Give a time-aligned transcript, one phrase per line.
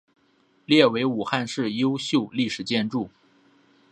[0.65, 3.11] 列为武汉市优秀历史建筑。